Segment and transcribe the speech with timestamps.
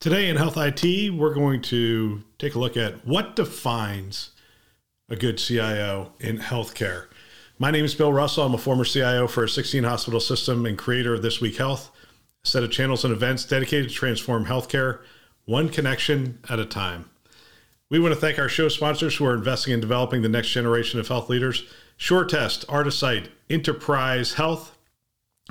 [0.00, 4.30] Today in Health IT, we're going to take a look at what defines
[5.08, 7.06] a good CIO in healthcare.
[7.58, 8.44] My name is Bill Russell.
[8.44, 11.90] I'm a former CIO for a 16 hospital system and creator of This Week Health,
[12.44, 15.00] a set of channels and events dedicated to transform healthcare
[15.46, 17.10] one connection at a time.
[17.90, 21.00] We want to thank our show sponsors who are investing in developing the next generation
[21.00, 21.64] of health leaders
[21.98, 24.78] SureTest, Artisight, Enterprise Health,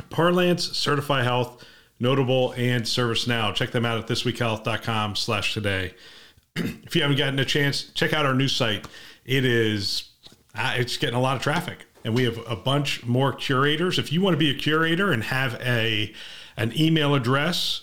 [0.09, 1.66] Parlance, Certify Health,
[2.00, 3.54] Notable, and ServiceNow.
[3.56, 5.94] Check them out at thisweekhealth.com slash today.
[6.56, 8.88] if you haven't gotten a chance, check out our new site.
[9.26, 10.10] It is,
[10.56, 14.00] uh, it's getting a lot of traffic and we have a bunch more curators.
[14.00, 16.14] If you want to be a curator and have a,
[16.56, 17.81] an email address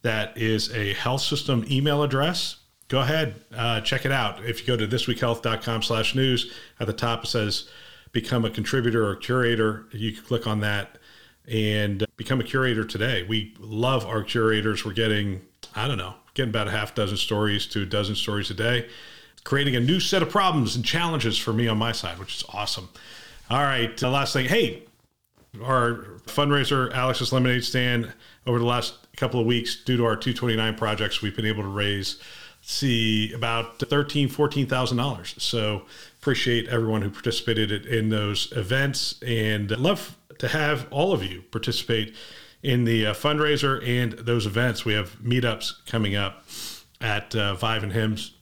[0.00, 2.56] that is a health system email address,
[2.88, 4.42] go ahead, uh, check it out.
[4.42, 7.68] If you go to thisweekhealth.com slash news, at the top it says
[8.12, 9.84] become a contributor or curator.
[9.92, 10.96] You can click on that
[11.48, 13.24] and become a curator today.
[13.28, 14.84] We love our curators.
[14.84, 15.42] We're getting,
[15.74, 18.88] I don't know, getting about a half dozen stories to a dozen stories a day,
[19.44, 22.44] creating a new set of problems and challenges for me on my side, which is
[22.52, 22.88] awesome.
[23.48, 24.46] All right, the last thing.
[24.46, 24.82] Hey,
[25.62, 28.12] our fundraiser, Alex's Lemonade Stand,
[28.46, 31.68] over the last couple of weeks, due to our 229 projects, we've been able to
[31.68, 32.20] raise,
[32.62, 35.34] see, about thirteen, fourteen thousand dollars.
[35.38, 35.82] So
[36.20, 42.14] appreciate everyone who participated in those events, and love to have all of you participate
[42.62, 44.84] in the uh, fundraiser and those events.
[44.84, 46.44] We have meetups coming up
[47.00, 48.32] at uh, Vive and HIMSS.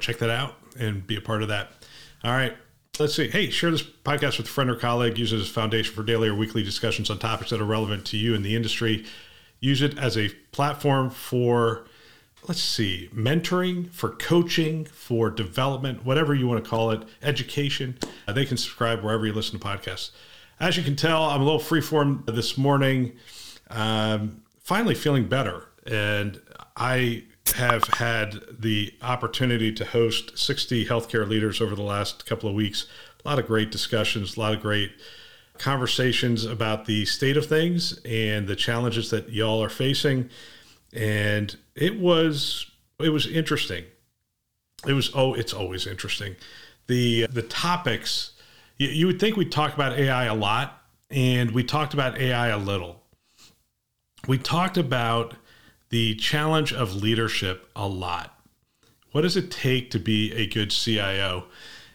[0.00, 1.70] Check that out and be a part of that.
[2.24, 2.56] All right.
[2.98, 3.28] Let's see.
[3.28, 5.18] Hey, share this podcast with a friend or colleague.
[5.18, 8.04] Use it as a foundation for daily or weekly discussions on topics that are relevant
[8.06, 9.06] to you in the industry.
[9.62, 11.86] Use it as a platform for,
[12.48, 17.96] let's see, mentoring, for coaching, for development, whatever you want to call it, education.
[18.26, 20.10] Uh, they can subscribe wherever you listen to podcasts.
[20.58, 23.12] As you can tell, I'm a little freeform this morning.
[23.70, 25.68] Um, finally feeling better.
[25.86, 26.40] And
[26.76, 27.22] I
[27.54, 32.86] have had the opportunity to host 60 healthcare leaders over the last couple of weeks.
[33.24, 34.90] A lot of great discussions, a lot of great
[35.58, 40.30] conversations about the state of things and the challenges that y'all are facing.
[40.92, 43.84] And it was it was interesting.
[44.86, 46.36] It was oh, it's always interesting.
[46.86, 48.32] The the topics
[48.78, 52.48] you, you would think we talk about AI a lot, and we talked about AI
[52.48, 53.02] a little.
[54.26, 55.34] We talked about
[55.90, 58.38] the challenge of leadership a lot.
[59.12, 61.44] What does it take to be a good CIO?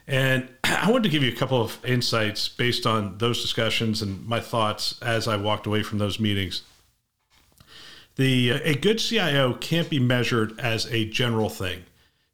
[0.08, 4.26] And I wanted to give you a couple of insights based on those discussions and
[4.26, 6.62] my thoughts as I walked away from those meetings.
[8.16, 11.84] The a good CIO can't be measured as a general thing.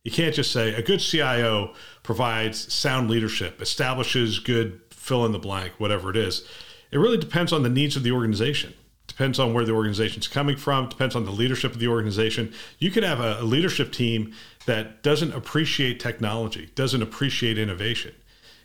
[0.03, 5.39] You can't just say a good CIO provides sound leadership, establishes good fill in the
[5.39, 6.47] blank, whatever it is.
[6.91, 8.73] It really depends on the needs of the organization.
[9.15, 12.53] Depends on where the organization's coming from, depends on the leadership of the organization.
[12.81, 14.35] You could have a, leadership team
[14.67, 18.13] that doesn't appreciate technology, doesn't appreciate innovation.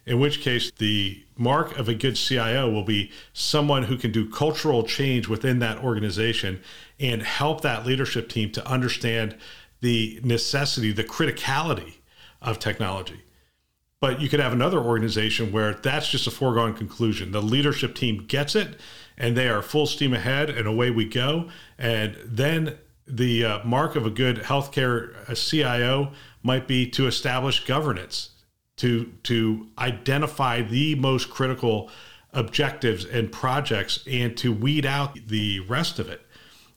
[0.07, 4.27] In which case, the mark of a good CIO will be someone who can do
[4.27, 6.63] cultural change within that organization
[6.99, 9.37] and help that leadership team to understand
[9.81, 11.97] the necessity, the criticality
[12.41, 13.21] of technology.
[13.99, 17.31] But you could have another organization where that's just a foregone conclusion.
[17.31, 18.79] The leadership team gets it
[19.19, 21.49] and they are full steam ahead and away we go.
[21.77, 27.65] And then the uh, mark of a good healthcare uh, CIO might be to establish
[27.65, 28.29] governance,
[28.77, 31.91] to, to identify the most critical
[32.33, 36.21] objectives and projects and to weed out the rest of it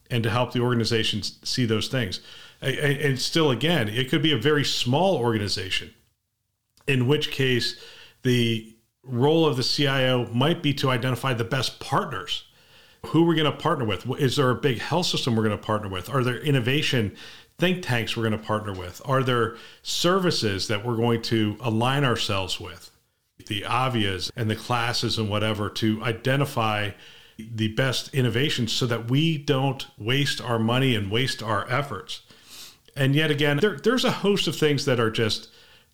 [0.09, 2.21] and to help the organizations see those things
[2.61, 5.93] and still again it could be a very small organization
[6.87, 7.79] in which case
[8.23, 12.45] the role of the cio might be to identify the best partners.
[13.07, 14.09] Who we're going to partner with?
[14.19, 16.09] Is there a big health system we're going to partner with?
[16.09, 17.15] Are there innovation
[17.57, 19.01] think tanks we're going to partner with?
[19.05, 22.91] Are there services that we're going to align ourselves with?
[23.45, 26.91] The AVIAs and the classes and whatever to identify
[27.37, 32.21] the best innovations so that we don't waste our money and waste our efforts.
[32.95, 35.49] And yet again, there, there's a host of things that are just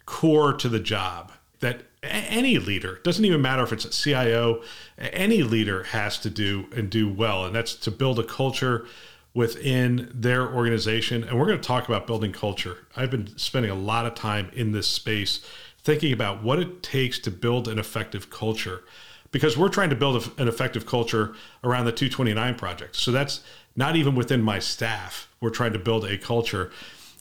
[0.06, 4.62] core to the job that any leader doesn't even matter if it's a CIO,
[4.98, 8.88] any leader has to do and do well, and that's to build a culture
[9.34, 11.24] within their organization.
[11.24, 12.88] And we're going to talk about building culture.
[12.96, 15.42] I've been spending a lot of time in this space
[15.82, 18.84] thinking about what it takes to build an effective culture
[19.32, 22.96] because we're trying to build an effective culture around the 229 project.
[22.96, 23.42] So that's
[23.76, 25.30] not even within my staff.
[25.40, 26.72] We're trying to build a culture.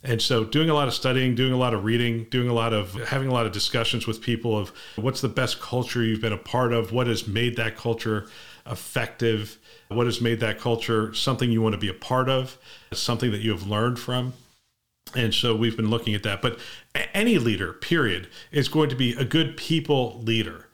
[0.03, 2.73] And so, doing a lot of studying, doing a lot of reading, doing a lot
[2.73, 6.31] of having a lot of discussions with people of what's the best culture you've been
[6.31, 8.27] a part of, what has made that culture
[8.65, 9.57] effective,
[9.89, 12.57] what has made that culture something you want to be a part of,
[12.93, 14.33] something that you have learned from.
[15.15, 16.41] And so we've been looking at that.
[16.41, 16.59] But
[17.13, 20.67] any leader, period, is going to be a good people leader.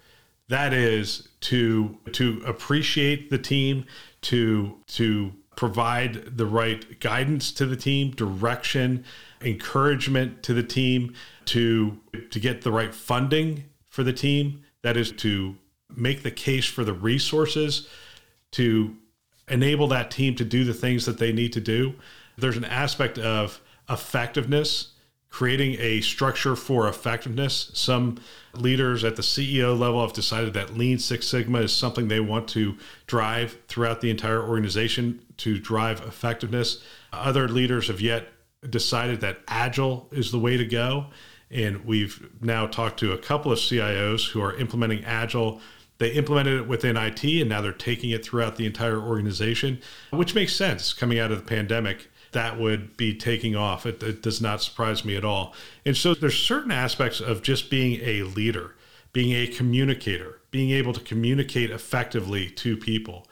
[0.50, 3.86] That is to to appreciate the team,
[4.24, 9.06] to to provide the right guidance to the team, direction,
[9.42, 11.14] encouragement to the team,
[11.46, 12.00] to
[12.32, 14.64] to get the right funding for the team.
[14.82, 15.56] That is to
[15.96, 17.88] make the case for the resources
[18.52, 18.96] to
[19.48, 21.96] enable that team to do the things that they need to do.
[22.38, 24.92] There's an aspect of effectiveness,
[25.36, 27.70] creating a structure for effectiveness.
[27.74, 28.18] Some
[28.54, 32.48] leaders at the CEO level have decided that Lean Six Sigma is something they want
[32.50, 36.82] to drive throughout the entire organization to drive effectiveness.
[37.12, 38.30] Other leaders have yet
[38.70, 41.08] decided that Agile is the way to go.
[41.52, 45.60] And we've now talked to a couple of CIOs who are implementing Agile.
[45.98, 50.34] They implemented it within IT and now they're taking it throughout the entire organization, which
[50.34, 52.10] makes sense coming out of the pandemic.
[52.36, 53.86] That would be taking off.
[53.86, 55.54] It, it does not surprise me at all.
[55.86, 58.76] And so there's certain aspects of just being a leader,
[59.14, 63.26] being a communicator, being able to communicate effectively to people.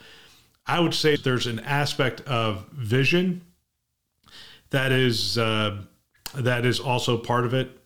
[0.66, 3.42] I would say there's an aspect of vision
[4.70, 5.82] that is uh,
[6.34, 7.78] that is also part of it.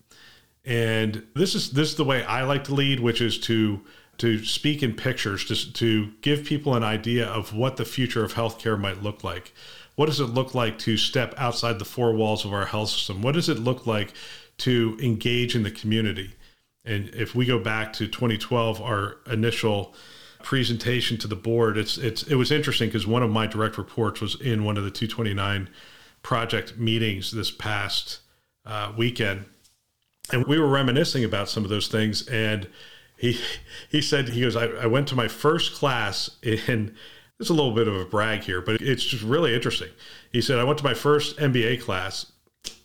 [0.65, 3.81] And this is this is the way I like to lead, which is to
[4.19, 8.33] to speak in pictures, to, to give people an idea of what the future of
[8.33, 9.53] healthcare might look like.
[9.97, 13.23] What does it look like to step outside the four walls of our health system?
[13.23, 14.13] What does it look like
[14.59, 16.35] to engage in the community?
[16.85, 19.95] And if we go back to 2012, our initial
[20.43, 24.21] presentation to the board, it's it's it was interesting because one of my direct reports
[24.21, 25.67] was in one of the 229
[26.21, 28.19] project meetings this past
[28.67, 29.45] uh, weekend,
[30.31, 32.27] and we were reminiscing about some of those things.
[32.27, 32.69] And
[33.17, 33.39] he
[33.89, 36.95] he said he goes, I, I went to my first class in.
[37.39, 39.89] It's a little bit of a brag here, but it's just really interesting.
[40.31, 42.31] He said, I went to my first MBA class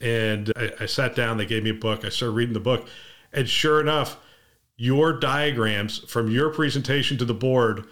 [0.00, 1.38] and I, I sat down.
[1.38, 2.04] They gave me a book.
[2.04, 2.86] I started reading the book.
[3.32, 4.18] And sure enough,
[4.76, 7.84] your diagrams from your presentation to the board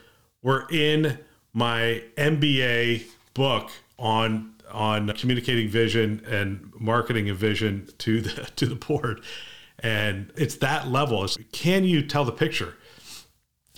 [0.43, 1.19] were in
[1.53, 3.05] my MBA
[3.35, 9.23] book on on communicating vision and marketing a vision to the to the board.
[9.79, 11.27] And it's that level.
[11.53, 12.75] Can you tell the picture?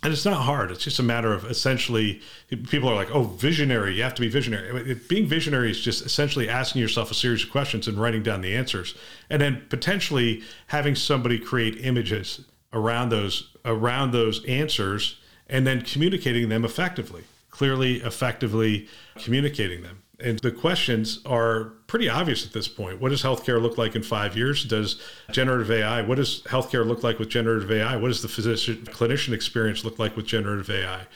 [0.02, 0.72] And it's not hard.
[0.72, 2.20] It's just a matter of essentially,
[2.68, 3.94] people are like, oh, visionary.
[3.94, 4.94] You have to be visionary.
[5.08, 8.56] Being visionary is just essentially asking yourself a series of questions and writing down the
[8.56, 8.96] answers.
[9.30, 15.18] And then potentially having somebody create images around those around those answers
[15.48, 22.46] and then communicating them effectively clearly effectively communicating them and the questions are pretty obvious
[22.46, 23.00] at this point.
[23.00, 24.64] What does healthcare look like in five years?
[24.64, 25.00] Does
[25.32, 27.96] generative AI, what does healthcare look like with generative AI?
[27.96, 31.06] What does the physician clinician experience look like with generative AI?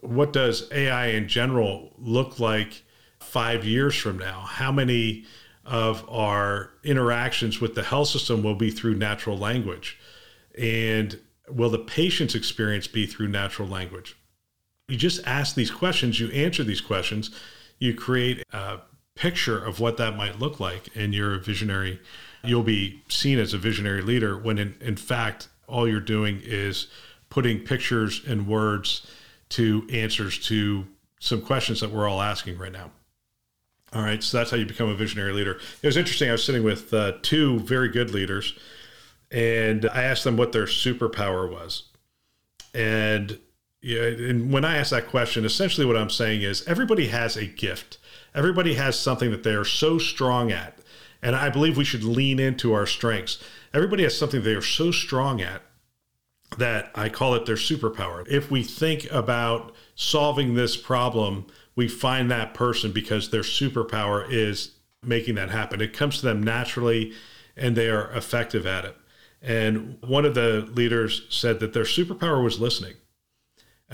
[0.00, 2.82] What does AI in general look like
[3.20, 4.40] five years from now?
[4.40, 5.24] How many
[5.64, 9.98] of our interactions with the health system will be through natural language?
[10.58, 14.16] And will the patient's experience be through natural language?
[14.88, 17.30] You just ask these questions, you answer these questions,
[17.78, 18.78] you create a
[19.14, 22.00] picture of what that might look like, and you're a visionary.
[22.42, 26.88] You'll be seen as a visionary leader when, in, in fact, all you're doing is
[27.30, 29.06] putting pictures and words
[29.50, 30.86] to answers to
[31.20, 32.90] some questions that we're all asking right now.
[33.94, 35.58] All right, so that's how you become a visionary leader.
[35.82, 36.28] It was interesting.
[36.28, 38.58] I was sitting with uh, two very good leaders,
[39.30, 41.84] and I asked them what their superpower was.
[42.74, 43.38] And
[43.84, 47.44] yeah, and when I ask that question, essentially what I'm saying is everybody has a
[47.44, 47.98] gift.
[48.34, 50.78] Everybody has something that they are so strong at.
[51.20, 53.44] And I believe we should lean into our strengths.
[53.74, 55.60] Everybody has something they are so strong at
[56.56, 58.26] that I call it their superpower.
[58.26, 64.76] If we think about solving this problem, we find that person because their superpower is
[65.02, 65.82] making that happen.
[65.82, 67.12] It comes to them naturally
[67.54, 68.96] and they are effective at it.
[69.42, 72.94] And one of the leaders said that their superpower was listening.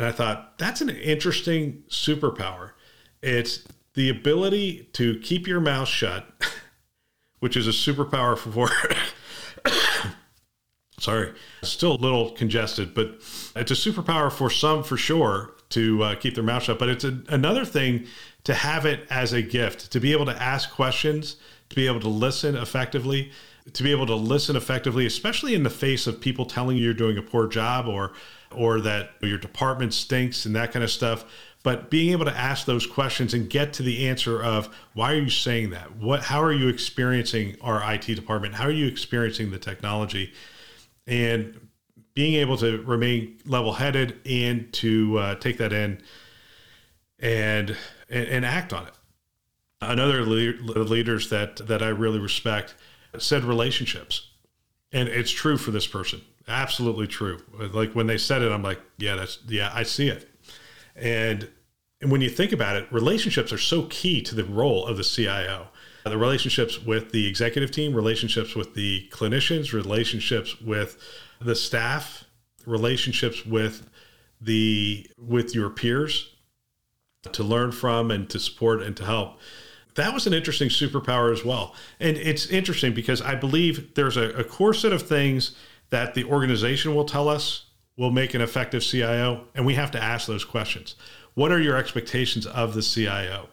[0.00, 2.70] And I thought, that's an interesting superpower.
[3.20, 6.26] It's the ability to keep your mouth shut,
[7.40, 8.70] which is a superpower for.
[10.98, 13.16] Sorry, still a little congested, but
[13.54, 16.78] it's a superpower for some for sure to uh, keep their mouth shut.
[16.78, 18.06] But it's a, another thing
[18.44, 21.36] to have it as a gift, to be able to ask questions,
[21.68, 23.32] to be able to listen effectively,
[23.72, 26.94] to be able to listen effectively, especially in the face of people telling you you're
[26.94, 28.12] doing a poor job or
[28.52, 31.24] or that your department stinks and that kind of stuff.
[31.62, 35.20] But being able to ask those questions and get to the answer of why are
[35.20, 35.96] you saying that?
[35.96, 38.54] What how are you experiencing our IT department?
[38.54, 40.32] How are you experiencing the technology?
[41.06, 41.68] And
[42.14, 46.02] being able to remain level headed and to uh, take that in
[47.18, 47.76] and,
[48.08, 48.94] and, and act on it.
[49.80, 52.74] Another le- leaders that that I really respect
[53.18, 54.28] said relationships,
[54.92, 56.20] and it's true for this person.
[56.48, 57.40] Absolutely true.
[57.58, 60.28] Like when they said it, I'm like, yeah, that's yeah, I see it.
[60.96, 61.48] And
[62.00, 65.04] and when you think about it, relationships are so key to the role of the
[65.04, 65.68] CIO.
[66.04, 70.96] The relationships with the executive team, relationships with the clinicians, relationships with
[71.42, 72.24] the staff,
[72.66, 73.88] relationships with
[74.40, 76.34] the with your peers
[77.32, 79.38] to learn from and to support and to help.
[79.94, 81.74] That was an interesting superpower as well.
[81.98, 85.54] And it's interesting because I believe there's a, a core set of things
[85.90, 87.66] that the organization will tell us
[87.96, 90.94] will make an effective CIO, and we have to ask those questions.
[91.34, 93.48] What are your expectations of the CIO?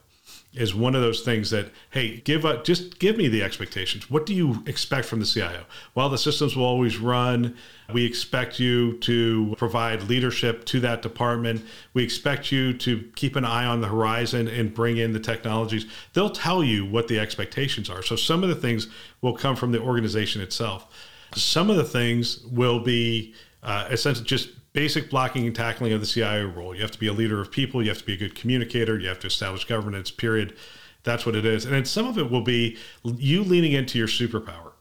[0.53, 4.09] Is one of those things that hey give up just give me the expectations.
[4.09, 7.55] What do you expect from the cio while the systems will always run.
[7.93, 11.63] We expect you to provide leadership to that department.
[11.93, 15.85] We expect you to keep an eye on the horizon and bring in the technologies.
[16.13, 18.01] They'll tell you what the expectations are.
[18.01, 18.87] So some of the things
[19.21, 20.87] will come from the organization itself.
[21.35, 26.05] Some of the things will be uh, essentially just basic blocking and tackling of the
[26.05, 26.75] CIO role.
[26.75, 27.81] You have to be a leader of people.
[27.81, 28.99] You have to be a good communicator.
[28.99, 30.11] You have to establish governance.
[30.11, 30.55] Period.
[31.01, 31.65] That's what it is.
[31.65, 34.73] And then some of it will be you leaning into your superpower.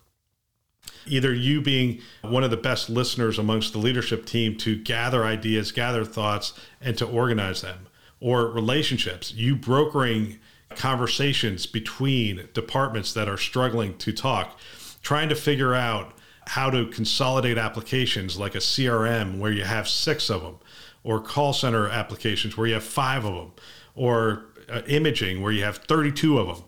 [1.07, 5.73] Either you being one of the best listeners amongst the leadership team to gather ideas,
[5.73, 7.87] gather thoughts, and to organize them,
[8.21, 10.39] or relationships, you brokering
[10.75, 14.59] conversations between departments that are struggling to talk,
[15.01, 16.13] trying to figure out
[16.47, 20.57] how to consolidate applications like a CRM where you have six of them,
[21.03, 23.53] or call center applications where you have five of them,
[23.95, 26.65] or uh, imaging where you have 32 of them.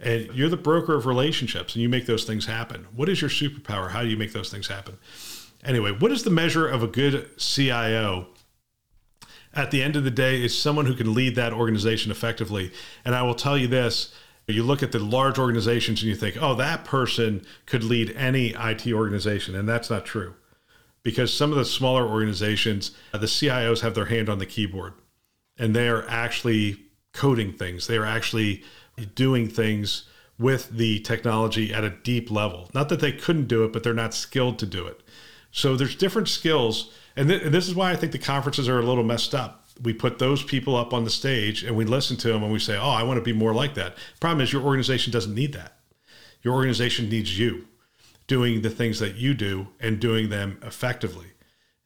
[0.00, 2.86] And you're the broker of relationships and you make those things happen.
[2.94, 3.90] What is your superpower?
[3.90, 4.98] How do you make those things happen?
[5.64, 8.28] Anyway, what is the measure of a good CIO?
[9.54, 12.72] At the end of the day, is someone who can lead that organization effectively.
[13.04, 14.12] And I will tell you this
[14.48, 18.54] you look at the large organizations and you think, oh, that person could lead any
[18.58, 19.54] IT organization.
[19.54, 20.34] And that's not true.
[21.02, 24.94] Because some of the smaller organizations, uh, the CIOs have their hand on the keyboard
[25.56, 26.80] and they are actually
[27.12, 27.86] coding things.
[27.86, 28.62] They are actually
[29.14, 30.04] doing things
[30.38, 32.70] with the technology at a deep level.
[32.74, 35.00] Not that they couldn't do it, but they're not skilled to do it.
[35.50, 36.92] So there's different skills.
[37.16, 39.61] And, th- and this is why I think the conferences are a little messed up
[39.82, 42.58] we put those people up on the stage and we listen to them and we
[42.58, 45.52] say, "Oh, I want to be more like that." Problem is, your organization doesn't need
[45.54, 45.78] that.
[46.42, 47.66] Your organization needs you
[48.26, 51.26] doing the things that you do and doing them effectively.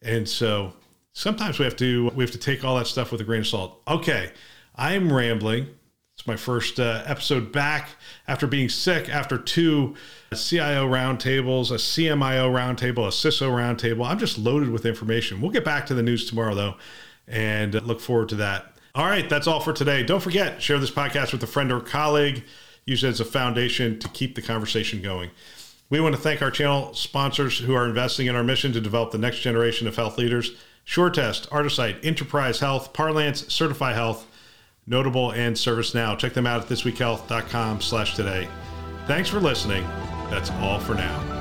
[0.02, 0.74] And so
[1.12, 3.46] sometimes we have to we have to take all that stuff with a grain of
[3.46, 3.82] salt.
[3.88, 4.32] Okay,
[4.74, 5.68] I am rambling.
[6.14, 7.90] It's my first uh, episode back
[8.26, 9.96] after being sick after two
[10.34, 14.06] CIO roundtables, a CMIO roundtable, a CISO roundtable.
[14.08, 15.42] I'm just loaded with information.
[15.42, 16.76] We'll get back to the news tomorrow though
[17.28, 18.72] and look forward to that.
[18.94, 20.02] All right, that's all for today.
[20.02, 22.44] Don't forget, share this podcast with a friend or colleague.
[22.86, 25.30] Use it as a foundation to keep the conversation going.
[25.90, 29.10] We want to thank our channel sponsors who are investing in our mission to develop
[29.10, 30.52] the next generation of health leaders.
[30.86, 34.26] SureTest, Artisight, Enterprise Health, Parlance, Certify Health,
[34.86, 36.16] Notable, and ServiceNow.
[36.16, 38.48] Check them out at thisweekhealth.com slash today.
[39.06, 39.84] Thanks for listening.
[40.30, 41.35] That's all for now.